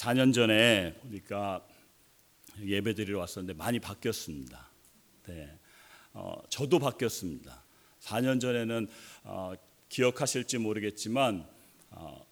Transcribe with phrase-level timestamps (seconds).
[0.00, 1.66] 4년 전에 보니까
[2.58, 4.70] 예배 드리러 왔었는데 많이 바뀌었습니다.
[5.26, 5.58] 네.
[6.14, 7.62] 어, 저도 바뀌었습니다.
[8.00, 8.88] 4년 전에는
[9.24, 9.52] 어,
[9.90, 11.46] 기억하실지 모르겠지만
[11.90, 12.26] 어,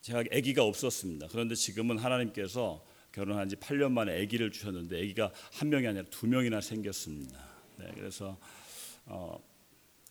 [0.00, 1.28] 제가 아기가 없었습니다.
[1.30, 6.62] 그런데 지금은 하나님께서 결혼한 지 8년 만에 아기를 주셨는데 아기가 한 명이 아니라 두 명이나
[6.62, 7.38] 생겼습니다.
[7.76, 8.38] 네, 그래서
[9.04, 9.38] 어,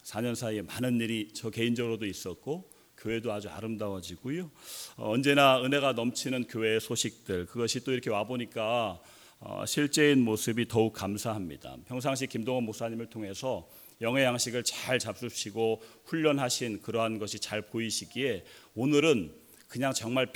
[0.04, 2.70] 4년 사이에 많은 일이 저 개인적으로도 있었고
[3.00, 4.52] 교회도 아주 아름다워지고요.
[4.98, 9.00] 어, 언제나 은혜가 넘치는 교회의 소식들 그것이 또 이렇게 와 보니까
[9.40, 11.78] 어, 실제인 모습이 더욱 감사합니다.
[11.88, 13.68] 평상시 김동원 목사님을 통해서
[14.02, 18.44] 영의 양식을 잘 잡수시고 훈련하신 그러한 것이 잘 보이시기에
[18.76, 19.34] 오늘은
[19.68, 20.32] 그냥 정말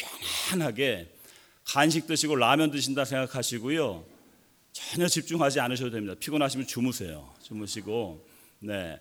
[0.49, 1.09] 편안하게
[1.65, 4.05] 간식 드시고 라면 드신다 생각하시고요.
[4.73, 6.15] 전혀 집중하지 않으셔도 됩니다.
[6.19, 7.33] 피곤하시면 주무세요.
[7.41, 8.25] 주무시고
[8.59, 8.99] 네.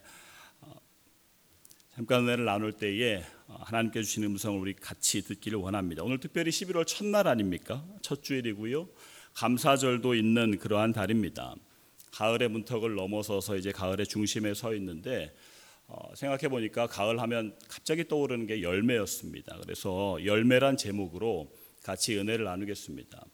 [1.93, 6.03] 어, 잠깐 은혜를 나눌 때에 하나님께 주시는 음성을 우리 같이 듣기를 원합니다.
[6.03, 7.85] 오늘 특별히 11월 첫날 아닙니까?
[8.01, 8.89] 첫 주일이고요.
[9.35, 11.55] 감사절도 있는 그러한 달입니다.
[12.13, 15.35] 가을의 문턱을 넘어서서 이제 가을의 중심에 서 있는데
[15.87, 19.59] 어, 생각해 보니까 가을 하면 갑자기 떠오르는 게 열매였습니다.
[19.63, 23.25] 그래서 열매란 제목으로 같이 은혜를 나누겠습니다.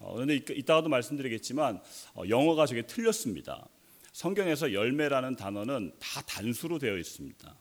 [0.00, 1.80] 어, 그런데 이따가도 말씀드리겠지만
[2.14, 3.68] 어, 영어가 저게 틀렸습니다.
[4.12, 7.56] 성경에서 열매라는 단어는 다 단수로 되어 있습니다.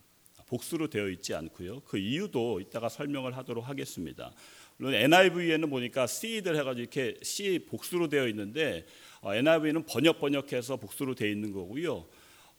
[0.48, 1.82] 복수로 되어 있지 않고요.
[1.82, 4.32] 그 이유도 이따가 설명을 하도록 하겠습니다.
[4.78, 8.86] 물론 NIV에는 보니까 seed를 해가지고 이렇게 C 복수로 되어 있는데
[9.22, 12.08] 어, NIV는 번역 번역해서 복수로 되어 있는 거고요.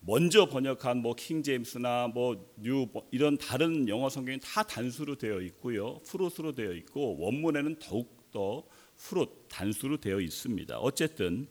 [0.00, 5.98] 먼저 번역한 뭐 킹 제임스나 뭐뉴 뭐 이런 다른 영어 성경이 다 단수로 되어 있고요.
[6.06, 8.64] 프루스로 되어 있고 원문에는 더욱 더
[8.96, 10.78] 프루 단수로 되어 있습니다.
[10.78, 11.48] 어쨌든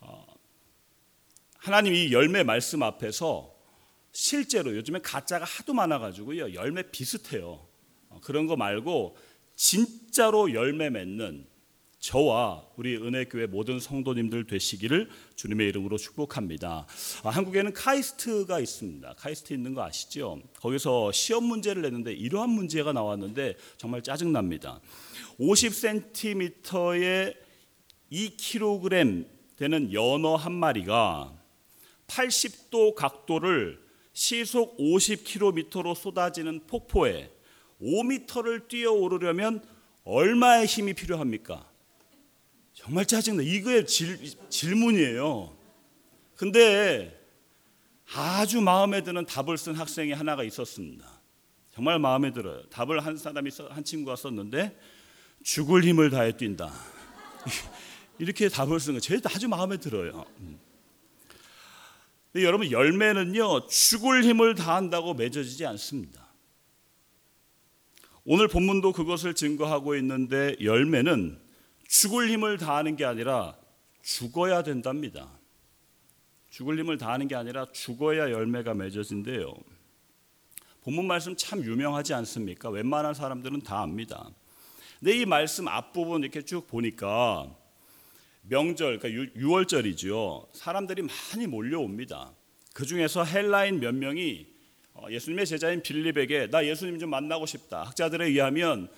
[0.00, 0.26] 어,
[1.58, 3.57] 하나님 이 열매 말씀 앞에서
[4.12, 7.66] 실제로 요즘에 가짜가 하도 많아가지고요 열매 비슷해요.
[8.08, 9.16] 어, 그런 거 말고
[9.54, 11.46] 진짜로 열매 맺는
[11.98, 16.86] 저와 우리 은혜교회 모든 성도님들 되시기를 주님의 이름으로 축복합니다.
[17.24, 19.14] 아, 한국에는 카이스트가 있습니다.
[19.14, 20.40] 카이스트 있는 거 아시죠?
[20.60, 24.80] 거기서 시험 문제를 냈는데 이러한 문제가 나왔는데 정말 짜증납니다.
[25.40, 27.36] 50cm에
[28.12, 31.36] 2kg 되는 연어 한 마리가
[32.06, 33.87] 80도 각도를
[34.18, 37.30] 시속 50km로 쏟아지는 폭포에
[37.80, 39.62] 5m를 뛰어오르려면
[40.02, 41.64] 얼마의 힘이 필요합니까?
[42.72, 43.44] 정말 짜증나.
[43.44, 44.18] 이거의 질,
[44.50, 45.56] 질문이에요.
[46.34, 47.16] 근데
[48.12, 51.08] 아주 마음에 드는 답을 쓴 학생이 하나가 있었습니다.
[51.72, 52.64] 정말 마음에 들어요.
[52.70, 54.76] 답을 한 사람이 한 친구가 썼는데
[55.44, 56.72] 죽을 힘을 다해 뛴다.
[58.18, 60.26] 이렇게 답을 쓴 거, 제 아주 마음에 들어요.
[62.40, 62.44] 음.
[62.44, 66.28] 여러분 열매는요 죽을 힘을 다한다고 맺어지지 않습니다.
[68.24, 71.40] 오늘 본문도 그것을 증거하고 있는데 열매는
[71.86, 73.56] 죽을 힘을 다하는 게 아니라
[74.02, 75.30] 죽어야 된답니다.
[76.50, 79.54] 죽을 힘을 다하는 게 아니라 죽어야 열매가 맺어진대요.
[80.82, 82.70] 본문 말씀 참 유명하지 않습니까?
[82.70, 84.30] 웬만한 사람들은 다 압니다.
[84.98, 87.54] 근데 이 말씀 앞부분 이렇게 쭉 보니까
[88.48, 90.48] 명절, 그러니까 6월절이죠.
[90.52, 92.32] 사람들이 많이 몰려옵니다.
[92.74, 94.46] 그 중에서 헬라인 몇 명이
[94.94, 97.82] 어, 예수님의 제자인 빌립에게 나 예수님 좀 만나고 싶다.
[97.84, 98.88] 학자들에 의하면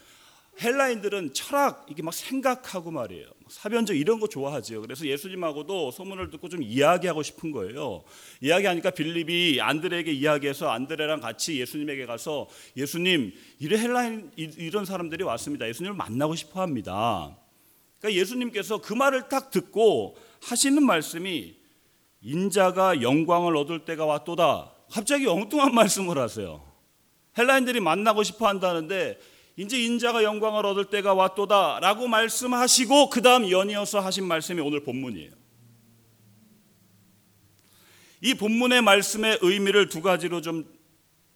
[0.62, 3.26] 헬라인들은 철학 이게 막 생각하고 말이에요.
[3.48, 4.82] 사변적 이런 거 좋아하죠.
[4.82, 8.02] 그래서 예수님하고도 소문을 듣고 좀 이야기하고 싶은 거예요.
[8.42, 15.66] 이야기하니까 빌립이 안드레에게 이야기해서 안드레랑 같이 예수님에게 가서 예수님 이래 헬라인 이런 사람들이 왔습니다.
[15.68, 17.39] 예수님을 만나고 싶어 합니다.
[18.00, 21.54] 그러니까 예수님께서 그 말을 딱 듣고 하시는 말씀이
[22.22, 24.72] 인자가 영광을 얻을 때가 왔도다.
[24.90, 26.66] 갑자기 엉뚱한 말씀을 하세요.
[27.38, 29.18] 헬라인들이 만나고 싶어 한다는데
[29.56, 35.30] 이제 인자가 영광을 얻을 때가 왔도다라고 말씀하시고 그다음 연이어서 하신 말씀이 오늘 본문이에요.
[38.22, 40.64] 이 본문의 말씀의 의미를 두 가지로 좀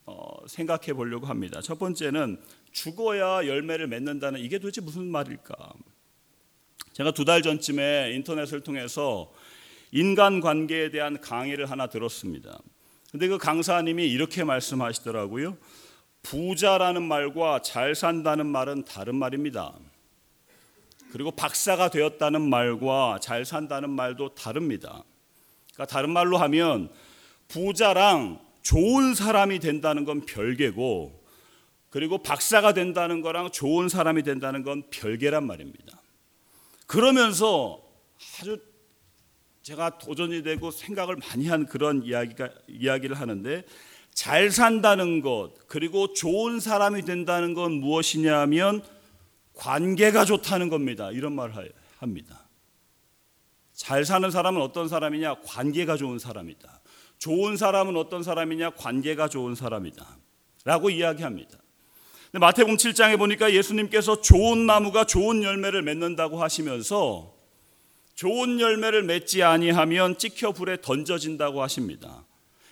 [0.07, 1.61] 어, 생각해 보려고 합니다.
[1.63, 2.41] 첫 번째는
[2.73, 5.73] 죽어야 열매를 맺는다는 이게 도대체 무슨 말일까?
[6.95, 9.33] 제가 두 달 전쯤에 인터넷을 통해서
[9.91, 12.61] 인간 관계에 대한 강의를 하나 들었습니다.
[13.11, 15.57] 근데 그 강사님이 이렇게 말씀하시더라고요.
[16.23, 19.75] 부자라는 말과 잘 산다는 말은 다른 말입니다.
[21.11, 25.03] 그리고 박사가 되었다는 말과 잘 산다는 말도 다릅니다.
[25.75, 26.91] 그러니까 다른 말로 하면
[27.49, 31.25] 부자랑 좋은 사람이 된다는 건 별개고
[31.91, 36.04] 그리고 박사가 된다는 거랑 좋은 사람이 된다는 건 별개란 말입니다.
[36.87, 37.83] 그러면서
[38.41, 38.61] 아주
[39.63, 43.65] 제가 도전이 되고 생각을 많이 한 그런 이야기가 이야기를 하는데
[44.13, 48.83] 잘 산다는 것 그리고 좋은 사람이 된다는 건 무엇이냐면
[49.55, 51.11] 관계가 좋다는 겁니다.
[51.11, 52.49] 이런 말을 합니다.
[53.73, 55.41] 잘 사는 사람은 어떤 사람이냐?
[55.41, 56.81] 관계가 좋은 사람이다.
[57.19, 58.71] 좋은 사람은 어떤 사람이냐?
[58.71, 60.19] 관계가 좋은 사람이다.
[60.65, 61.59] 라고 이야기합니다.
[62.41, 67.33] 마태복음 7장에 보니까 예수님께서 좋은 나무가 좋은 열매를 맺는다고 하시면서
[68.17, 72.25] 좋은 열매를 맺지 아니하면 찍혀 불에 던져진다고 하십니다.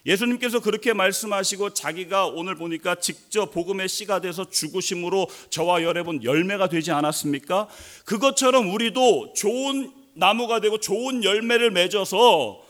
[0.05, 6.91] 예수님께서 그렇게 말씀하시고 자기가 오늘 보니까 직접 복음의 씨가 돼서 죽으심으로 저와 여러분 열매가 되지
[6.91, 7.69] 않았습니까?
[8.05, 12.62] 그것처럼 우리도 좋은 나무가 되고 좋은 열매를 맺어서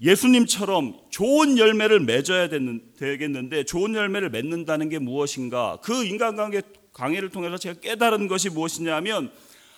[0.00, 5.78] 예수님처럼 좋은 열매를 맺어야 되겠는데 좋은 열매를 맺는다는 게 무엇인가?
[5.82, 6.62] 그 인간관계
[6.92, 9.32] 강의를 통해서 제가 깨달은 것이 무엇이냐면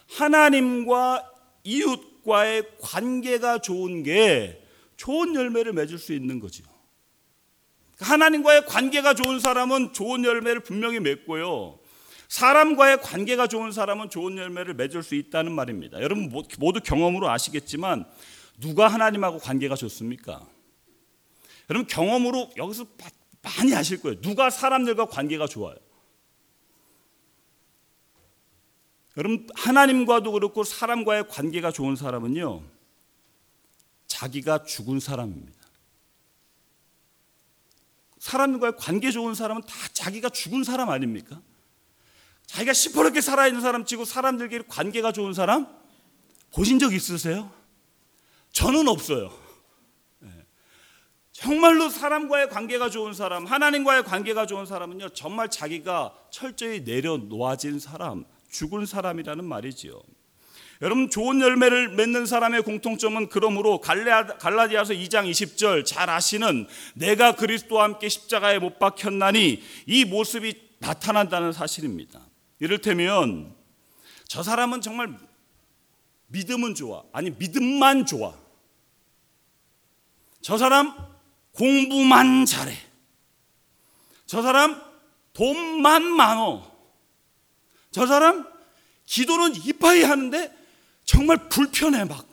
[0.09, 1.31] 하나님과
[1.65, 4.63] 이웃과의 관계가 좋은 게
[4.97, 6.65] 좋은 열매를 맺을 수 있는 거죠.
[7.99, 11.79] 하나님과의 관계가 좋은 사람은 좋은 열매를 분명히 맺고요.
[12.29, 16.01] 사람과의 관계가 좋은 사람은 좋은 열매를 맺을 수 있다는 말입니다.
[16.01, 18.07] 여러분 모두 경험으로 아시겠지만
[18.61, 20.47] 누가 하나님하고 관계가 좋습니까?
[21.71, 22.87] 여러분 경험으로 여기서
[23.43, 24.21] 많이 아실 거예요.
[24.21, 25.77] 누가 사람들과 관계가 좋아요?
[29.17, 32.63] 여러분 하나님과도 그렇고 사람과의 관계가 좋은 사람은요.
[34.07, 35.59] 자기가 죽은 사람입니다.
[38.19, 41.41] 사람과의 관계 좋은 사람은 다 자기가 죽은 사람 아닙니까?
[42.47, 45.67] 자기가 시퍼렇게 살아있는 사람 치고 사람들끼리 관계가 좋은 사람
[46.53, 47.60] 보신 적 있으세요?
[48.53, 49.33] 저는 없어요.
[50.19, 50.29] 네.
[51.33, 58.87] 정말로 사람과의 관계가 좋은 사람, 하나님과의 관계가 좋은 사람은요, 정말 자기가 철저히 내려놓아진 사람, 죽은
[58.87, 60.01] 사람이라는 말이지요.
[60.83, 68.09] 여러분 좋은 열매를 맺는 사람의 공통점은 그러므로 갈라디아서 2장 20절 잘 아시는 내가 그리스도와 함께
[68.09, 72.21] 십자가에 못 박혔나니 이 모습이 나타난다는 사실입니다.
[72.61, 73.55] 이를테면
[74.27, 75.19] 저 사람은 정말
[76.31, 77.05] 믿음은 좋아.
[77.13, 78.35] 아니 믿음만 좋아.
[80.41, 80.95] 저 사람
[81.53, 82.77] 공부만 잘해.
[84.27, 84.81] 저 사람
[85.33, 86.71] 돈만 많어.
[87.91, 88.49] 저 사람
[89.05, 90.57] 기도는 이빠이 하는데
[91.05, 92.27] 정말 불편해 막.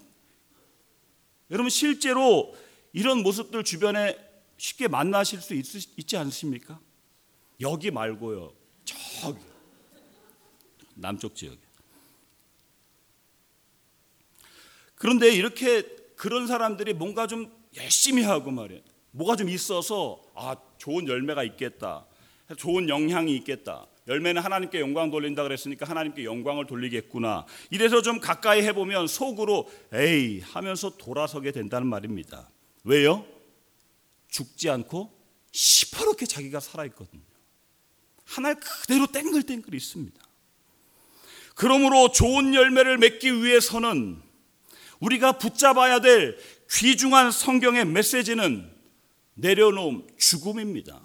[1.50, 2.56] 여러분 실제로
[2.94, 4.18] 이런 모습들 주변에
[4.58, 5.66] 쉽게 만나실 수 있,
[5.98, 6.80] 있지 않습니까?
[7.62, 8.54] 여기 말고요.
[8.86, 9.40] 저기
[10.96, 11.67] 남쪽 지역에.
[14.98, 15.84] 그런데 이렇게
[16.16, 18.82] 그런 사람들이 뭔가 좀 열심히 하고 말이에요.
[19.12, 22.06] 뭐가 좀 있어서 아 좋은 열매가 있겠다.
[22.58, 23.88] 좋은 영향이 있겠다.
[24.08, 27.46] 열매는 하나님께 영광 돌린다 그랬으니까 하나님께 영광을 돌리겠구나.
[27.72, 32.50] 이래서 좀 가까이 해보면 속으로 에이 하면서 돌아서게 된다는 말입니다.
[32.84, 33.26] 왜요?
[34.30, 35.12] 죽지 않고
[35.52, 37.22] 시퍼렇게 자기가 살아있거든요.
[38.26, 40.22] 하나 그대로 땡글땡글 있습니다.
[41.56, 44.22] 그러므로 좋은 열매를 맺기 위해서는
[45.00, 46.38] 우리가 붙잡아야 될
[46.72, 48.70] 귀중한 성경의 메시지는
[49.36, 51.02] 내려놓음, 죽음입니다.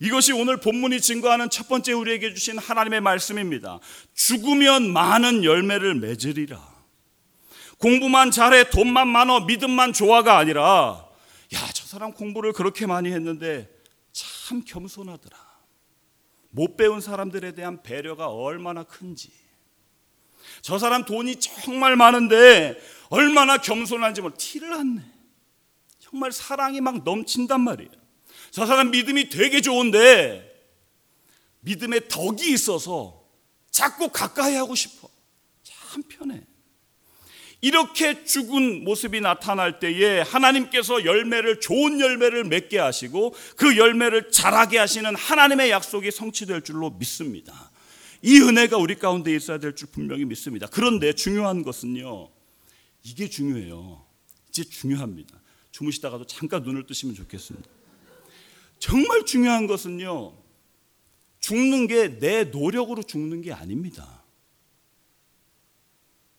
[0.00, 3.78] 이것이 오늘 본문이 증거하는 첫 번째 우리에게 주신 하나님의 말씀입니다.
[4.14, 6.74] 죽으면 많은 열매를 맺으리라.
[7.78, 11.06] 공부만 잘해, 돈만 많어, 믿음만 좋아가 아니라,
[11.54, 13.68] 야, 저 사람 공부를 그렇게 많이 했는데
[14.12, 15.36] 참 겸손하더라.
[16.50, 19.43] 못 배운 사람들에 대한 배려가 얼마나 큰지.
[20.64, 25.02] 저 사람 돈이 정말 많은데 얼마나 겸손한지 뭘 티를 안 내.
[25.98, 27.90] 정말 사랑이 막 넘친단 말이에요.
[28.50, 30.42] 저 사람 믿음이 되게 좋은데
[31.60, 33.26] 믿음에 덕이 있어서
[33.70, 35.10] 자꾸 가까이 하고 싶어.
[35.62, 36.40] 참 편해.
[37.60, 45.14] 이렇게 죽은 모습이 나타날 때에 하나님께서 열매를 좋은 열매를 맺게 하시고 그 열매를 자라게 하시는
[45.14, 47.70] 하나님의 약속이 성취될 줄로 믿습니다.
[48.26, 50.66] 이 은혜가 우리 가운데 있어야 될 줄 분명히 믿습니다.
[50.66, 52.30] 그런데 중요한 것은요.
[53.02, 54.02] 이게 중요해요.
[54.48, 55.38] 이제 중요합니다.
[55.72, 57.68] 주무시다가도 잠깐 눈을 뜨시면 좋겠습니다.
[58.78, 60.34] 정말 중요한 것은요.
[61.40, 64.22] 죽는 게 내 노력으로 죽는 게 아닙니다.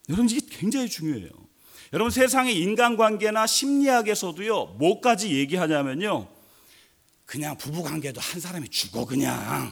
[0.10, 1.30] 여러분 이게 굉장히 중요해요.
[1.94, 6.27] 여러분 세상의 인간관계나 심리학에서도요 뭐까지 얘기하냐면요
[7.25, 9.72] 그냥 부부관계도 한 사람이 죽어 그냥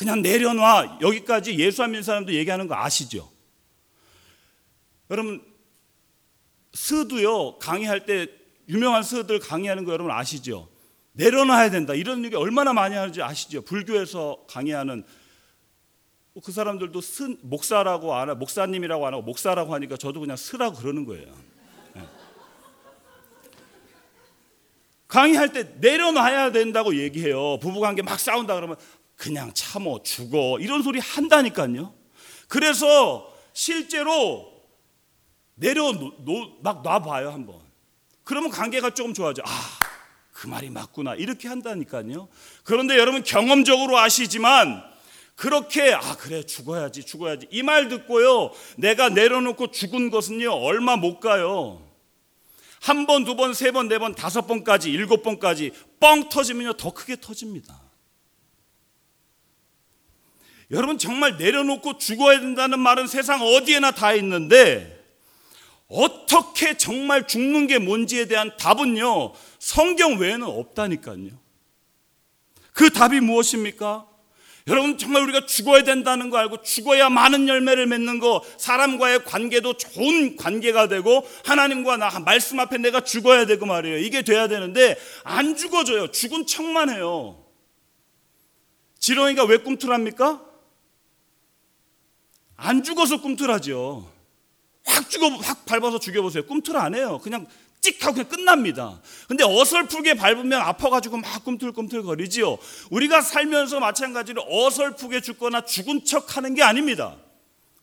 [0.00, 3.30] 그냥 내려놔 여기까지 예수 안 믿는 사람도 얘기하는 거 아시죠?
[5.10, 5.44] 여러분
[6.72, 8.26] 스도요 강의할 때
[8.66, 10.70] 유명한 스들 강의하는 거 여러분 아시죠?
[11.12, 13.60] 내려놔야 된다 이런 얘기 얼마나 많이 하는지 아시죠?
[13.60, 15.04] 불교에서 강의하는
[16.42, 21.04] 그 사람들도 스, 목사라고 안 하, 목사님이라고 안 하고 목사라고 하니까 저도 그냥 스라고 그러는
[21.04, 21.26] 거예요.
[21.94, 22.02] 네.
[25.08, 27.58] 강의할 때 내려놔야 된다고 얘기해요.
[27.58, 28.76] 부부관계 막 싸운다 그러면
[29.20, 31.92] 그냥 참어 죽어 이런 소리 한다니까요.
[32.48, 34.50] 그래서 실제로
[35.56, 35.92] 내려
[36.62, 37.60] 막 놔봐요 한번.
[38.24, 39.42] 그러면 관계가 조금 좋아져.
[39.44, 39.50] 아,
[40.32, 42.28] 그 말이 맞구나 이렇게 한다니까요.
[42.64, 44.82] 그런데 여러분 경험적으로 아시지만
[45.36, 51.86] 그렇게 아 그래 죽어야지 죽어야지 이 말 듣고요 내가 내려놓고 죽은 것은요 얼마 못 가요.
[52.80, 56.94] 한 번, 두 번, 세 번, 네 번, 다섯 번까지, 일곱 번까지 뻥 터지면요 더
[56.94, 57.79] 크게 터집니다.
[60.70, 64.98] 여러분 정말 내려놓고 죽어야 된다는 말은 세상 어디에나 다 있는데
[65.88, 71.30] 어떻게 정말 죽는 게 뭔지에 대한 답은요 성경 외에는 없다니까요.
[72.72, 74.06] 그 답이 무엇입니까?
[74.68, 80.36] 여러분 정말 우리가 죽어야 된다는 거 알고 죽어야 많은 열매를 맺는 거 사람과의 관계도 좋은
[80.36, 83.98] 관계가 되고 하나님과 나 말씀 앞에 내가 죽어야 되고 말이에요.
[83.98, 86.12] 이게 돼야 되는데 안 죽어져요.
[86.12, 87.44] 죽은 척만 해요.
[89.00, 90.49] 지렁이가 왜 꿈틀합니까?
[92.60, 94.06] 안 죽어서 꿈틀하죠.
[94.84, 96.44] 확 죽어 확 밟아서 죽여보세요.
[96.44, 97.18] 꿈틀 안 해요.
[97.22, 97.46] 그냥
[97.80, 99.00] 찍 하고 그냥 끝납니다.
[99.28, 102.58] 근데 어설프게 밟으면 아파가지고 막 꿈틀꿈틀 거리지요.
[102.90, 107.16] 우리가 살면서 마찬가지로 어설프게 죽거나 죽은 척 하는 게 아닙니다.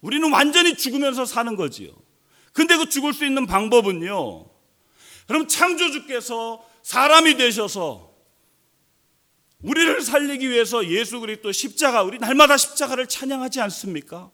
[0.02, 1.90] 우리는 완전히 죽으면서 사는 거지요.
[2.54, 4.46] 근데 그 죽을 수 있는 방법은요.
[5.26, 8.12] 그럼 창조주께서 사람이 되셔서
[9.64, 14.32] 우리를 살리기 위해서 예수 그리스도 십자가 우리 날마다 십자가를 찬양하지 않습니까?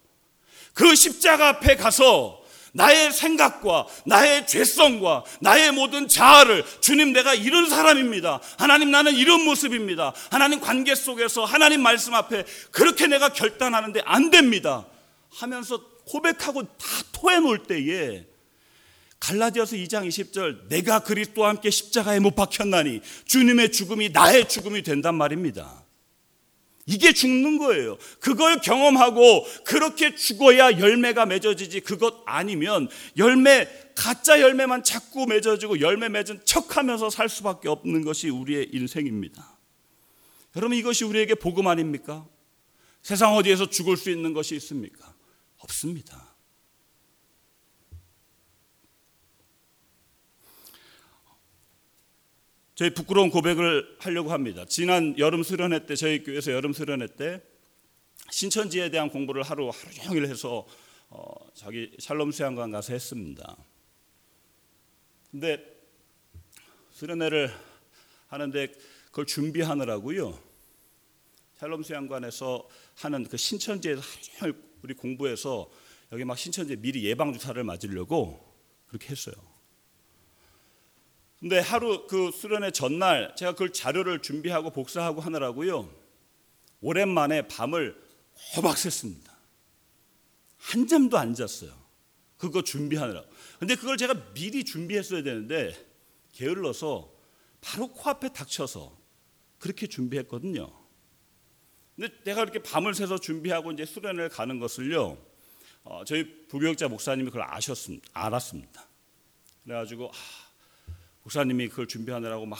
[0.73, 8.41] 그 십자가 앞에 가서 나의 생각과 나의 죄성과 나의 모든 자아를 주님 내가 이런 사람입니다.
[8.57, 10.13] 하나님 나는 이런 모습입니다.
[10.31, 14.87] 하나님 관계 속에서 하나님 말씀 앞에 그렇게 내가 결단하는데 안 됩니다.
[15.29, 18.25] 하면서 고백하고 다 토해 놓을 때에
[19.19, 25.82] 갈라디아서 2장 20절 내가 그리스도와 함께 십자가에 못 박혔나니 주님의 죽음이 나의 죽음이 된단 말입니다.
[26.85, 27.97] 이게 죽는 거예요.
[28.19, 36.41] 그걸 경험하고 그렇게 죽어야 열매가 맺어지지 그것 아니면 열매 가짜 열매만 자꾸 맺어지고 열매 맺은
[36.45, 39.57] 척하면서 살 수밖에 없는 것이 우리의 인생입니다.
[40.55, 42.27] 여러분 이것이 우리에게 복음 아닙니까?
[43.01, 45.13] 세상 어디에서 죽을 수 있는 것이 있습니까?
[45.59, 46.32] 없습니다.
[52.75, 54.65] 저희 부끄러운 고백을 하려고 합니다.
[54.67, 57.39] 지난 여름 수련회 때 저희 교회에서 여름 수련회 때
[58.31, 60.65] 신천지에 대한 공부를 하루 하루 종일 해서
[61.09, 63.55] 어, 자기 샬롬 수양관 가서 했습니다.
[65.29, 65.63] 근데
[66.91, 67.53] 수련회를
[68.27, 68.71] 하는데
[69.05, 70.39] 그걸 준비하느라고요.
[71.57, 74.01] 샬롬 수양관에서 하는 그 신천지에서
[74.39, 75.69] 하루 종일 우리 공부해서
[76.11, 78.43] 여기 막 신천지 미리 예방 주사를 맞으려고
[78.87, 79.35] 그렇게 했어요.
[81.43, 85.93] 근데 하루 그 수련회 전날 제가 그 자료를 준비하고 복사하고 하느라고요.
[86.79, 88.01] 오랜만에 밤을
[88.55, 89.29] 호박 샜습니다.
[90.57, 91.77] 한 잠도 안 잤어요.
[92.37, 93.25] 그거 준비하느라.
[93.59, 95.75] 근데 그걸 제가 미리 준비했어야 되는데
[96.31, 97.11] 게을러서
[97.59, 98.97] 바로 코앞에 닥쳐서
[99.59, 100.71] 그렇게 준비했거든요.
[101.97, 105.17] 근데 내가 이렇게 밤을 새서 준비하고 이제 수련회를 가는 것을요.
[105.83, 108.07] 어, 저희 부교육자 목사님이 그걸 아셨습니다.
[108.13, 108.87] 알았습니다.
[109.65, 110.52] 그래가지고 아,
[111.23, 112.59] 목사님이 그걸 준비하느라고 막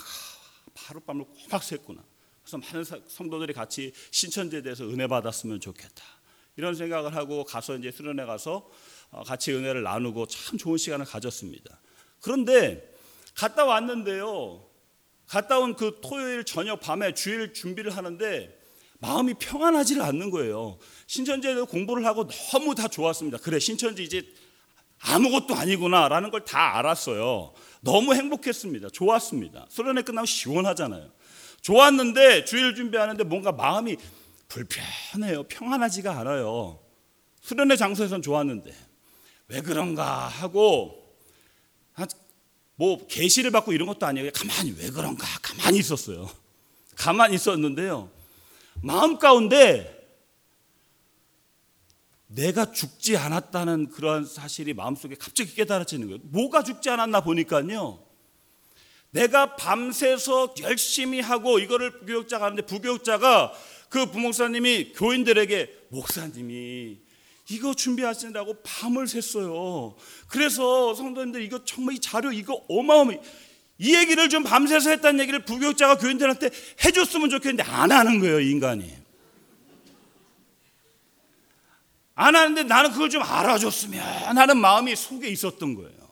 [0.75, 2.01] 하룻밤을 꼬박 샜구나.
[2.41, 6.03] 그래서 많은 성도들이 같이 신천지에 대해서 은혜 받았으면 좋겠다.
[6.55, 8.70] 이런 생각을 하고 가서 이제 수련회 가서
[9.12, 11.79] 어, 같이 은혜를 나누고 참 좋은 시간을 가졌습니다.
[12.22, 12.91] 그런데
[13.36, 14.65] 갔다 왔는데요.
[15.27, 18.60] 갔다 온 그 토요일 저녁 밤에 주일 준비를 하는데
[19.00, 20.77] 마음이 평안하지를 않는 거예요.
[21.08, 23.38] 신천지에 서 공부를 하고 너무 다 좋았습니다.
[23.39, 24.24] 그래 신천지 이제
[25.00, 27.53] 아무것도 아니구나라는 걸 다 알았어요.
[27.84, 28.90] 너무 행복했습니다.
[28.90, 29.68] 좋았습니다.
[29.70, 31.12] 수련회 끝나고 시원하잖아요.
[31.62, 33.98] 좋았는데 주일 준비하는데 뭔가 마음이
[34.48, 35.44] 불편해요.
[35.44, 36.80] 평안하지가 않아요.
[37.42, 38.74] 수련회 장소에선 좋았는데
[39.50, 41.04] 왜 그런가 하고
[42.75, 44.32] 뭐 계시를 받고 이런 것도 아니에요.
[44.34, 46.30] 가만히 왜 그런가 가만히 있었어요.
[46.96, 48.10] 가만히 있었는데요.
[48.82, 50.02] 마음 가운데
[52.36, 56.20] 내가 죽지 않았다는 그러한 사실이 마음속에 갑자기 깨달아지는 거예요.
[56.24, 58.04] 뭐가 죽지 않았나 보니까요.
[59.12, 63.54] 내가 밤새서 열심히 하고 이거를 부교육자가 하는데 부교육자가
[63.90, 66.98] 그 부목사님이 교인들에게 목사님이
[67.52, 69.96] 이거 준비하시느라고 밤을 샜어요.
[70.28, 73.22] 그래서 성도님들 이거 정말 이 자료 이거 어마어마해.
[73.78, 76.50] 이 얘기를 좀 밤새서 했다는 얘기를 부교육자가 교인들한테
[76.84, 79.02] 해줬으면 좋겠는데 안 하는 거예요, 인간이.
[82.15, 86.03] 안 하는데 나는 그걸 좀 알아줬으면 하는 마음이 속에 있었던 거예요.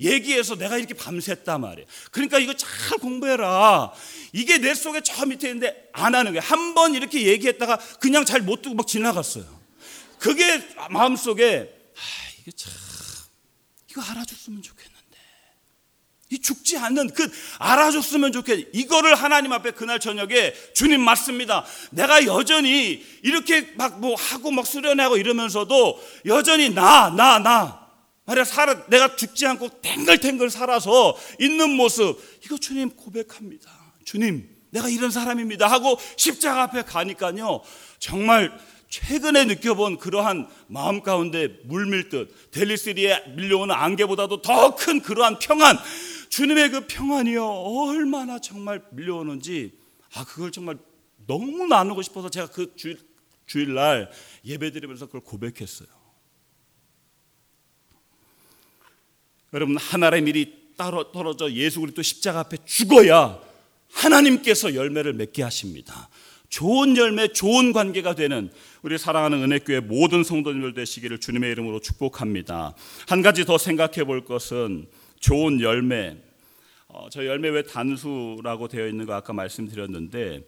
[0.00, 1.86] 얘기해서 내가 이렇게 밤샜단 말이에요.
[2.10, 3.92] 그러니까 이거 잘 공부해라.
[4.32, 6.40] 이게 내 속에 저 밑에 있는데 안 하는 거예요.
[6.42, 9.44] 한 번 이렇게 얘기했다가 그냥 잘못 듣고 막 지나갔어요.
[10.18, 12.00] 그게 마음속에 아,
[12.40, 12.72] 이게 참
[13.90, 14.91] 이거 알아줬으면 좋겠는데.
[16.32, 18.68] 이 죽지 않는 그 알아줬으면 좋겠.
[18.72, 21.64] 이거를 하나님 앞에 그날 저녁에 주님 맞습니다.
[21.90, 27.82] 내가 여전히 이렇게 막 뭐 하고 막 수련하고 이러면서도 여전히 나 나 나.
[28.24, 33.70] 말이야 살아 내가 죽지 않고 탱글탱글 살아서 있는 모습 이거 주님 고백합니다.
[34.06, 37.60] 주님 내가 이런 사람입니다 하고 십자가 앞에 가니까요
[37.98, 38.50] 정말
[38.88, 45.78] 최근에 느껴본 그러한 마음 가운데 물밀듯 델리스리에 밀려오는 안개보다도 더 큰 그러한 평안
[46.32, 49.72] 주님의 그 평안이요 얼마나 정말 밀려오는지
[50.14, 50.78] 아 그걸 정말
[51.26, 52.98] 너무 나누고 싶어서 제가 그 주일,
[53.44, 54.10] 주일날
[54.42, 55.88] 예배드리면서 그걸 고백했어요.
[59.52, 63.38] 여러분 하나의 일이 따로 떨어져 예수 그리스도 십자가 앞에 죽어야
[63.92, 66.08] 하나님께서 열매를 맺게 하십니다.
[66.48, 72.74] 좋은 열매, 좋은 관계가 되는 우리 사랑하는 은혜교회 모든 성도님들 되시기를 주님의 이름으로 축복합니다.
[73.06, 74.86] 한 가지 더 생각해 볼 것은
[75.22, 76.16] 좋은 열매.
[76.88, 80.44] 어, 저 열매 왜 단수라고 되어 있는 거 아까 말씀드렸는데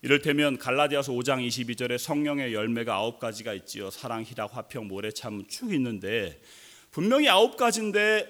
[0.00, 3.90] 이를테면 갈라디아서 5장 22절에 성령의 열매가 아홉 가지가 있지요.
[3.90, 6.40] 사랑, 희락, 화평, 모래 참 쭉 있는데
[6.92, 8.28] 분명히 아홉 가지인데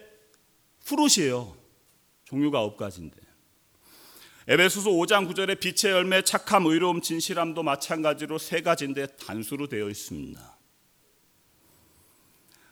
[0.87, 1.55] 프롯이에요.
[2.25, 3.17] 종류가 아홉 가지인데.
[4.49, 10.59] 에베소서 5장 9절에 빛의 열매, 착함, 의로움, 진실함도 마찬가지로 세 가지인데 단수로 되어 있습니다.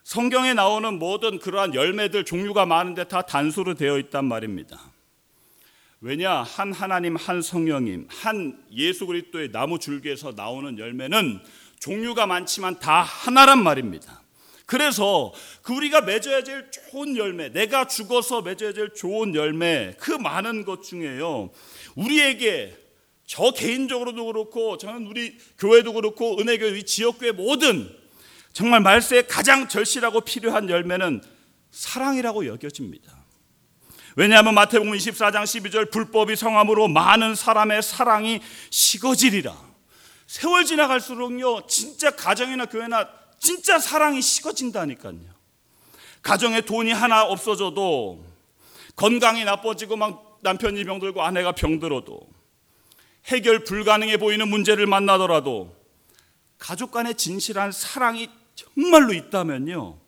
[0.03, 4.91] 성경에 나오는 모든 그러한 열매들 종류가 많은데 다 단수로 되어 있단 말입니다.
[6.01, 11.41] 왜냐 한 하나님 한 성령님 한 예수 그리스도의 나무 줄기에서 나오는 열매는
[11.79, 14.23] 종류가 많지만 다 하나란 말입니다.
[14.65, 20.65] 그래서 그 우리가 맺어야 될 좋은 열매, 내가 죽어서 맺어야 될 좋은 열매, 그 많은
[20.65, 21.51] 것 중에요.
[21.97, 22.77] 우리에게
[23.27, 28.00] 저 개인적으로도 그렇고 저는 우리 교회도 그렇고 은혜교회 지역교회 모든
[28.53, 31.23] 정말 말세에 가장 절실하고 필요한 열매는
[31.71, 33.21] 사랑이라고 여겨집니다.
[34.17, 39.57] 왜냐하면 마태복음 24장 12절 불법이 성함으로 많은 사람의 사랑이 식어지리라.
[40.27, 43.09] 세월 지나갈수록요 진짜 가정이나 교회나
[43.39, 45.41] 진짜 사랑이 식어진다니까요.
[46.23, 48.25] 가정에 돈이 하나 없어져도
[48.97, 52.21] 건강이 나빠지고 막 남편이 병들고 아내가 병들어도
[53.27, 55.75] 해결 불가능해 보이는 문제를 만나더라도
[56.59, 58.29] 가족 간의 진실한 사랑이
[58.61, 59.99] 정말로 있다면요.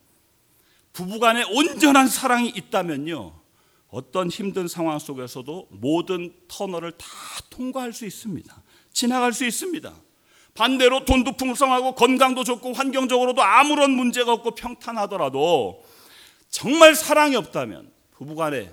[0.92, 3.32] 부부 간의 온전한 사랑이 있다면요.
[3.88, 7.06] 어떤 힘든 상황 속에서도 모든 터널을 다
[7.50, 8.62] 통과할 수 있습니다.
[8.92, 9.92] 지나갈 수 있습니다.
[10.54, 15.82] 반대로 돈도 풍성하고 건강도 좋고 환경적으로도 아무런 문제가 없고 평탄하더라도
[16.50, 18.70] 정말 사랑이 없다면 부부간에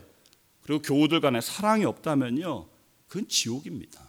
[0.62, 2.68] 그리고 교우들 간에 사랑이 없다면요
[3.08, 4.02] 그건 지옥입니다.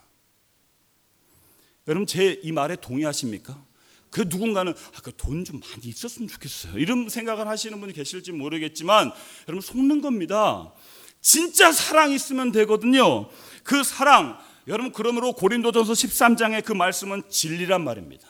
[1.87, 3.70] 여러분 제 이 말에 동의하십니까?
[4.11, 6.79] 그 누군가는 아, 그 돈 좀 많이 있었으면 좋겠어요.
[6.79, 9.13] 이런 생각을 하시는 분이 계실지 모르겠지만
[9.49, 10.73] 여러분 속는 겁니다.
[11.21, 13.29] 진짜 사랑 있으면 되거든요.
[13.63, 18.27] 그 사랑 여러분 그러므로 고린도전서 13장의 그 말씀은 진리란 말입니다.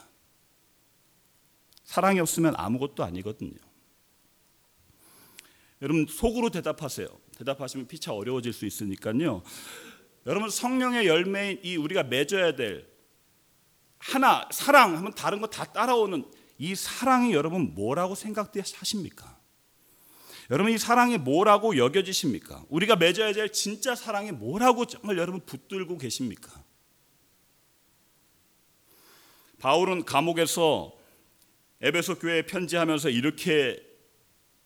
[1.85, 3.57] 사랑이 없으면 아무것도 아니거든요.
[5.83, 7.09] 여러분 속으로 대답하세요.
[7.39, 9.43] 대답하시면 피차 어려워질 수 있으니까요.
[10.27, 12.87] 여러분 성령의 열매인 이 우리가 맺어야 될
[14.01, 16.25] 하나 사랑 하면 다른 거 다 따라오는
[16.59, 19.39] 이 사랑이 여러분 뭐라고 생각하십니까?
[20.51, 22.65] 여러분 이 사랑이 뭐라고 여겨지십니까?
[22.69, 26.51] 우리가 맺어야 될 진짜 사랑이 뭐라고 정말 여러분 붙들고 계십니까?
[29.59, 30.93] 바울은 감옥에서
[31.81, 33.81] 에베소 교회에 편지하면서 이렇게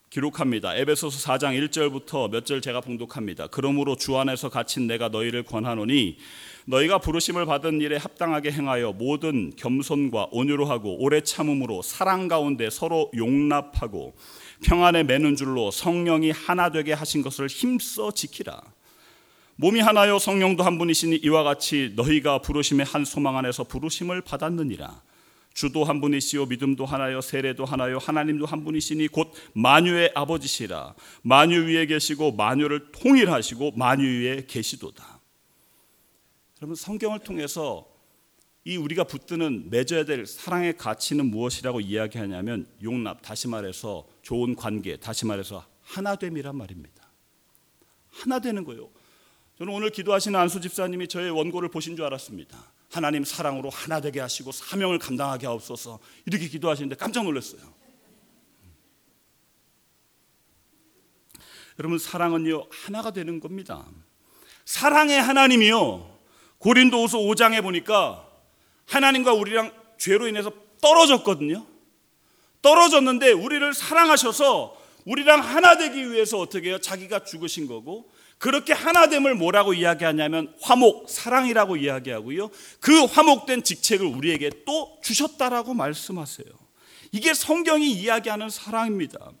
[0.09, 0.75] 기록합니다.
[0.75, 3.47] 에베소서 4장 1절부터 몇 절 제가 봉독합니다.
[3.47, 6.17] 그러므로 주 안에서 갇힌 내가 너희를 권하노니
[6.65, 13.11] 너희가 부르심을 받은 일에 합당하게 행하여 모든 겸손과 온유로 하고 오래 참음으로 사랑 가운데 서로
[13.15, 14.15] 용납하고
[14.63, 18.61] 평안에 매는 줄로 성령이 하나 되게 하신 것을 힘써 지키라.
[19.57, 25.01] 몸이 하나요 성령도 한 분이시니 이와 같이 너희가 부르심의 한 소망 안에서 부르심을 받았느니라.
[25.55, 30.93] 주도 한 분이시요 믿음도 하나요 세례도 하나요 하나님도 한 분이시니 곧 만유의 아버지시라.
[31.23, 35.21] 만유 위에 계시고 만유를 통일하시고 만유 위에 계시도다.
[36.61, 37.87] 여러분 성경을 통해서
[38.65, 45.25] 이 우리가 붙드는 맺어야 될 사랑의 가치는 무엇이라고 이야기하냐면 용납, 다시 말해서 좋은 관계, 다시
[45.25, 47.09] 말해서 하나됨이란 말입니다.
[48.09, 48.89] 하나 되는 거예요.
[49.57, 52.74] 저는 오늘 기도하시는 안수 집사님이 저의 원고를 보신 줄 알았습니다.
[52.91, 57.61] 하나님 사랑으로 하나 되게 하시고 사명을 감당하게 하옵소서 이렇게 기도하시는데 깜짝 놀랐어요.
[61.79, 63.85] 여러분 사랑은요 하나가 되는 겁니다.
[64.63, 66.17] 사랑의 하나님이요
[66.59, 68.27] 고린도후서 5장에 보니까
[68.85, 71.65] 하나님과 우리랑 죄로 인해서 떨어졌거든요.
[72.61, 76.79] 떨어졌는데 우리를 사랑하셔서 우리랑 하나 되기 위해서 어떻게 해요?
[76.79, 82.49] 자기가 죽으신 거고 그렇게 하나됨을 뭐라고 이야기하냐면 화목, 사랑이라고 이야기하고요.
[82.79, 86.47] 그 화목된 직책을 우리에게 또 주셨다라고 말씀하세요.
[87.11, 89.31] 이게 성경이 이야기하는 사랑입니다.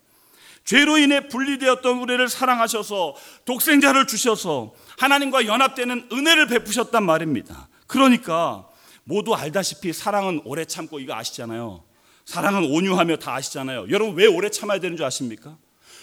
[0.63, 7.69] 죄로 인해 분리되었던 우리를 사랑하셔서 독생자를 주셔서 하나님과 연합되는 은혜를 베푸셨단 말입니다.
[7.85, 8.67] 그러니까
[9.03, 11.83] 모두 알다시피 사랑은 오래 참고 이거 아시잖아요.
[12.25, 13.87] 사랑은 온유하며 다 아시잖아요.
[13.91, 15.57] 여러분 왜 오래 참아야 되는 줄 아십니까?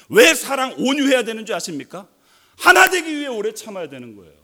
[0.09, 2.07] 왜 사랑 온유해야 되는 줄 아십니까?
[2.56, 4.42] 하나 되기 위해 오래 참아야 되는 거예요.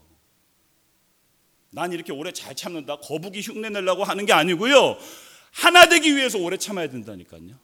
[1.70, 2.96] 난 이렇게 오래 잘 참는다.
[2.96, 4.98] 거북이 흉내 내려고 하는 게 아니고요.
[5.52, 7.58] 하나 되기 위해서 오래 참아야 된다니까요.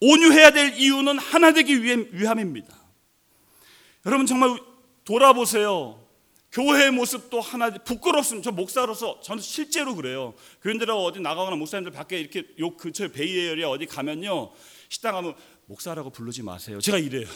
[0.00, 2.74] 온유해야 될 이유는 하나 되기 위함입니다.
[4.06, 4.58] 여러분 정말
[5.04, 6.00] 돌아보세요.
[6.52, 8.50] 교회의 모습도 하나 부끄럽습니다.
[8.50, 10.34] 저 목사로서 저는 실제로 그래요.
[10.62, 14.50] 교인들하고 어디 나가거나 목사님들 밖에 이렇게 요 근처 베이에리아 어디 가면요
[14.88, 15.34] 식당 가면
[15.66, 16.80] 목사라고 부르지 마세요.
[16.80, 17.28] 제가 이래요.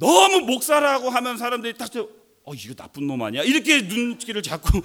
[0.00, 1.90] 너무 목사라고 하면 사람들이 딱
[2.44, 3.42] 어, 이거 나쁜 놈 아니야?
[3.42, 4.80] 이렇게 눈길을 자꾸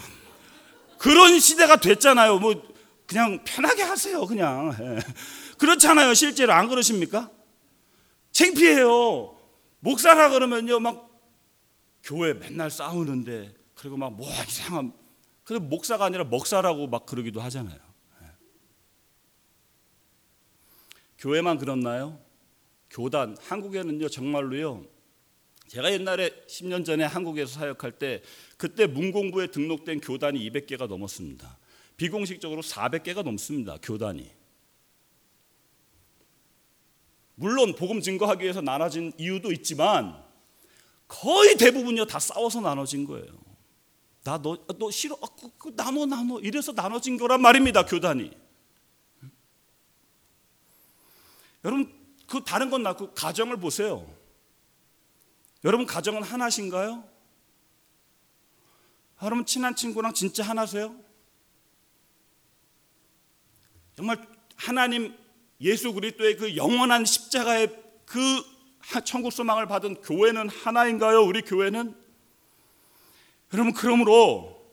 [1.00, 2.38] 그런 시대가 됐잖아요.
[2.38, 2.62] 뭐
[3.08, 4.26] 그냥 편하게 하세요.
[4.26, 5.00] 그냥 예.
[5.58, 6.14] 그렇잖아요.
[6.14, 7.32] 실제로 안 그러십니까?
[8.34, 9.38] 창피해요.
[9.80, 11.10] 목사라 그러면요 막
[12.04, 14.92] 교회 맨날 싸우는데 그리고 막 뭐 이상한
[15.46, 17.80] 근데 목사가 아니라 먹사라고 막 그러기도 하잖아요.
[18.22, 18.28] 예.
[21.20, 22.20] 교회만 그렇나요?
[22.90, 24.95] 교단 한국에는요 정말로요
[25.68, 28.22] 제가 옛날에 10년 전에 한국에서 사역할 때
[28.58, 31.58] 그때 문공부에 등록된 교단이 200개가 넘었습니다.
[31.98, 33.78] 비공식적으로 400개가 넘습니다.
[33.82, 34.32] 교단이.
[37.36, 40.24] 물론 복음 증거하기 위해서 나눠진 이유도 있지만
[41.08, 43.46] 거의 대부분요 다 싸워서 나눠진 거예요.
[44.24, 48.32] 나 너 너 싫어 아, 그, 그, 나눠 나눠 이래서 나눠진 거란 말입니다 교단이.
[51.64, 51.94] 여러분
[52.28, 54.15] 그 다른 건 나고 가정을 보세요.
[55.66, 57.04] 여러분 가정은 하나신가요?
[59.24, 60.96] 여러분 친한 친구랑 진짜 하나세요?
[63.96, 65.18] 정말 하나님
[65.60, 67.76] 예수 그리스도의 그 영원한 십자가의
[68.06, 68.20] 그
[69.04, 71.24] 천국 소망을 받은 교회는 하나인가요?
[71.24, 71.96] 우리 교회는
[73.52, 74.64] 여러분 그러므로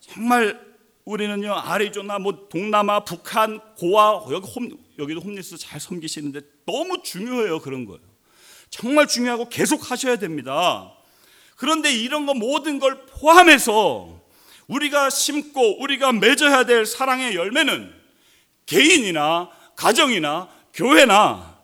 [0.00, 0.60] 정말
[1.06, 7.86] 우리는요 아리조나 뭐 동남아 북한 고아 여기 홈 여기도 홈리스 잘 섬기시는데 너무 중요해요 그런
[7.86, 8.09] 거예요.
[8.70, 10.92] 정말 중요하고 계속 하셔야 됩니다.
[11.56, 14.20] 그런데 이런 거 모든 걸 포함해서
[14.68, 17.92] 우리가 심고 우리가 맺어야 될 사랑의 열매는
[18.66, 21.58] 개인이나 가정이나 교회나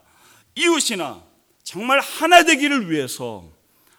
[0.56, 1.22] 이웃이나
[1.62, 3.48] 정말 하나 되기를 위해서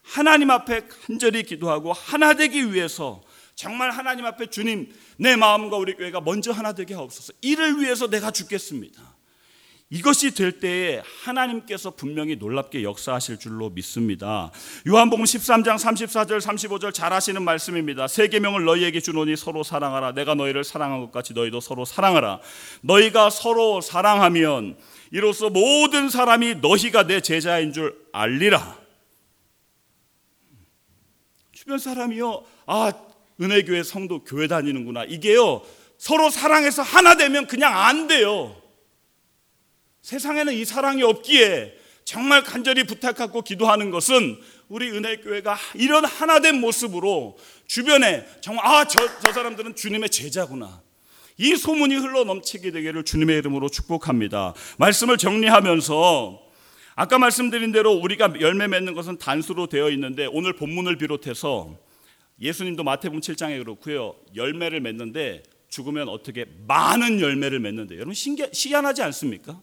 [0.04, 3.22] 하나님 앞에 간절히 기도하고 하나 되기 위해서
[3.56, 7.34] 정말 하나님 앞에 주님 내 마음과 우리 교회가 먼저 하나 되게 하옵소서.
[7.42, 9.17] 이를 위해서 내가 죽겠습니다.
[9.90, 14.52] 이것이 될 때에 하나님께서 분명히 놀랍게 역사하실 줄로 믿습니다.
[14.86, 18.08] 요한복음 13장 34절 35절 잘 아시는 말씀입니다.
[18.10, 20.12] 세 계명을 너희에게 주노니 서로 사랑하라.
[20.12, 22.42] 내가 너희를 사랑한 것 같이 너희도 서로 사랑하라.
[22.82, 24.78] 너희가 서로 사랑하면
[25.12, 28.78] 이로써 모든 사람이 너희가 내 제자인 줄 알리라.
[31.54, 32.44] 주변 사람이요.
[32.66, 32.92] 아,
[33.40, 35.06] 은혜교회 성도 교회 다니는구나.
[35.06, 35.62] 이게요.
[35.98, 38.54] 서로 사랑해서 하나 되면 그냥 안 돼요.
[40.12, 44.38] 세상에는 이 사랑이 없기에 정말 간절히 부탁하고 기도하는 것은
[44.70, 50.82] 우리 은혜교회가 이런 하나된 모습으로 주변에 정말 아 저 저 사람들은 주님의 제자구나.
[51.38, 54.54] 이 소문이 흘러 넘치게 되기를 주님의 이름으로 축복합니다.
[54.78, 56.40] 말씀을 정리하면서
[56.96, 61.76] 아까 말씀드린 대로 우리가 열매 맺는 것은 단수로 되어 있는데 오늘 본문을 비롯해서
[62.40, 64.16] 예수님도 마태복음 7장에 그렇고요.
[64.38, 69.60] 열매를 맺는데 죽으면 어떻게 많은 열매를 맺는데 여러분 신기, 희한하지 않습니까?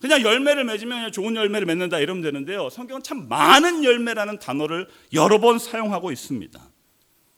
[0.00, 2.70] 그냥 열매를 맺으면 그냥 좋은 열매를 맺는다 이러면 되는데요.
[2.70, 6.60] 성경은 참 많은 열매라는 단어를 여러 번 사용하고 있습니다.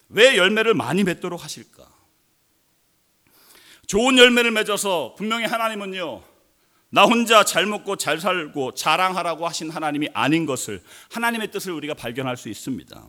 [0.09, 1.87] 왜 열매를 많이 맺도록 하실까?
[3.87, 6.23] 좋은 열매를 맺어서 분명히 하나님은요.
[6.93, 12.37] 나 혼자 잘 먹고 잘 살고 자랑하라고 하신 하나님이 아닌 것을 하나님의 뜻을 우리가 발견할
[12.37, 13.01] 수 있습니다.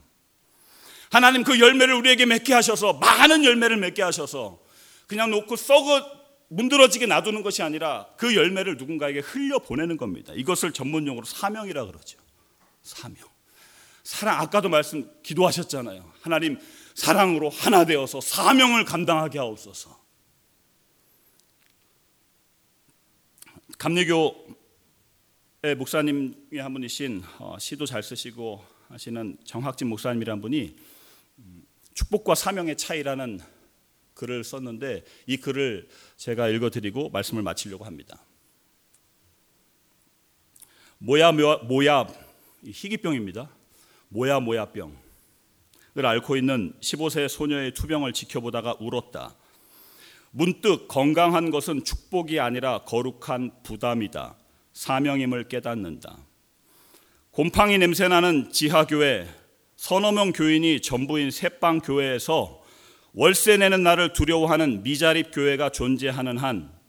[1.11, 4.61] 하나님 그 열매를 우리에게 맺게 하셔서 많은 열매를 맺게 하셔서
[5.07, 6.22] 그냥 놓고 썩어
[6.53, 10.35] 문드러지게 놔두는 것이 아니라 그 열매를 누군가에게 흘려 보내는 겁니다.
[10.37, 12.19] 이것을 전문용어로 사명이라 그러죠.
[12.83, 13.17] 사명.
[14.05, 16.13] 사랑 아까도 말씀 기도하셨잖아요.
[16.21, 16.59] 하나님
[16.95, 19.99] 사랑으로 하나 되어서 사명을 감당하게 하옵소서.
[23.79, 24.47] 감리교
[25.79, 30.77] 목사님의 한 분이신 어, 시도 잘 쓰시고 하시는 정학진 목사님이란 분이
[31.39, 31.63] 음,
[31.95, 33.41] 축복과 사명의 차이라는
[34.15, 38.25] 글을 썼는데 이 글을 제가 읽어드리고 말씀을 마치려고 합니다.
[40.99, 42.07] 모야 모야
[42.65, 43.51] 희귀병입니다.
[44.09, 44.95] 모야 모야병을
[45.97, 49.35] 앓고 있는 15세 소녀의 투병을 지켜보다가 울었다.
[50.31, 54.37] 문득 건강한 것은 축복이 아니라 거룩한 부담이다.
[54.73, 56.19] 사명임을 깨닫는다.
[57.31, 59.29] 곰팡이 냄새나는 지하교회,
[59.77, 62.62] 서너 명 교인이 전부인 새빵 교회에서
[63.15, 66.83] 월세 내는 나를 두려워하는 미자립 교회가 존재하는 한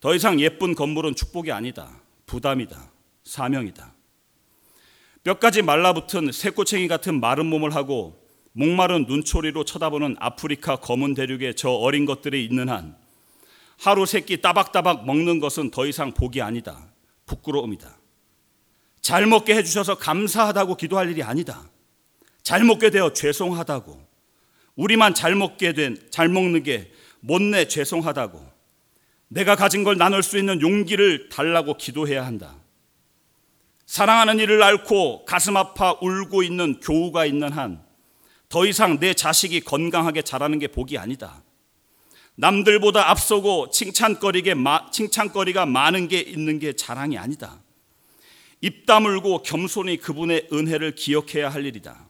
[0.00, 2.00] 더 이상 예쁜 건물은 축복이 아니다.
[2.26, 2.90] 부담이다.
[3.24, 3.94] 사명이다.
[5.24, 8.18] 뼈까지 말라붙은 새꼬챙이 같은 마른 몸을 하고
[8.52, 12.96] 목마른 눈초리로 쳐다보는 아프리카 검은 대륙의 저 어린 것들이 있는 한
[13.78, 16.90] 하루 세끼 따박따박 먹는 것은 더 이상 복이 아니다.
[17.26, 17.98] 부끄러움이다.
[19.02, 21.70] 잘 먹게 해주셔서 감사하다고 기도할 일이 아니다.
[22.42, 24.09] 잘 먹게 되어 죄송하다고.
[24.76, 28.50] 우리만 잘 먹게 된, 잘 먹는 게 못내 죄송하다고.
[29.28, 32.56] 내가 가진 걸 나눌 수 있는 용기를 달라고 기도해야 한다.
[33.86, 37.90] 사랑하는 이를 앓고 가슴 아파 울고 있는 교우가 있는 한
[38.50, 41.42] 더 이상 내 자식이 건강하게 자라는 게 복이 아니다.
[42.34, 44.56] 남들보다 앞서고 칭찬거리게
[44.92, 47.62] 칭찬거리가 많은 게 있는 게 자랑이 아니다.
[48.60, 52.09] 입 다물고 겸손히 그분의 은혜를 기억해야 할 일이다.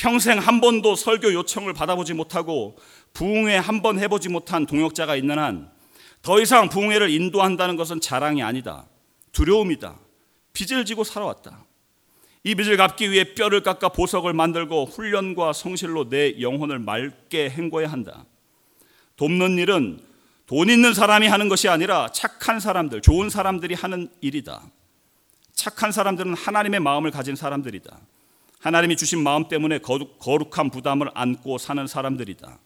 [0.00, 2.78] 평생 한 번도 설교 요청을 받아보지 못하고
[3.12, 5.70] 부흥회 한 번 해보지 못한 동역자가 있는 한
[6.22, 8.86] 더 이상 부흥회를 인도한다는 것은 자랑이 아니다.
[9.32, 9.98] 두려움이다.
[10.52, 11.64] 빚을 지고 살아왔다.
[12.44, 18.26] 이 빚을 갚기 위해 뼈를 깎아 보석을 만들고 훈련과 성실로 내 영혼을 맑게 헹궈야 한다.
[19.16, 20.00] 돕는 일은
[20.46, 24.62] 돈 있는 사람이 하는 것이 아니라 착한 사람들, 좋은 사람들이 하는 일이다.
[25.54, 27.98] 착한 사람들은 하나님의 마음을 가진 사람들이다.
[28.60, 32.60] 하나님이 주신 마음 때문에 거룩한 부담을 안고 사는 사람들이다.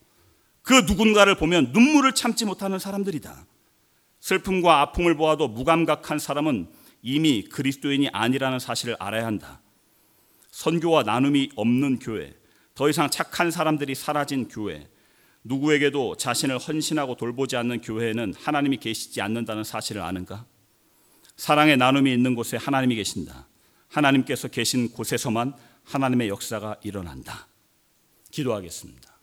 [0.63, 3.47] 그 누군가를 보면 눈물을 참지 못하는 사람들이다.
[4.21, 6.69] 슬픔과 아픔을 보아도 무감각한 사람은
[7.03, 9.61] 이미 그리스도인이 아니라는 사실을 알아야 한다.
[10.51, 12.35] 선교와 나눔이 없는 교회,
[12.75, 14.89] 더 이상 착한 사람들이 사라진 교회,
[15.45, 20.47] 누구에게도 자신을 헌신하고 돌보지 않는 교회에는 하나님이 계시지 않는다는 사실을 아는가?
[21.37, 23.47] 사랑의 나눔이 있는 곳에 하나님이 계신다.
[23.89, 25.55] 하나님께서 계신 곳에서만
[25.85, 27.47] 하나님의 역사가 일어난다.
[28.31, 29.14] 기도하겠습니다.